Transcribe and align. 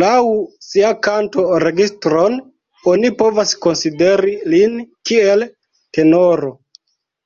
Laŭ 0.00 0.10
sia 0.66 0.90
kanto-registron, 1.06 2.36
oni 2.92 3.12
povas 3.24 3.56
konsideri 3.66 4.38
lin 4.56 4.78
kiel 5.12 5.44
tenoro. 6.00 6.56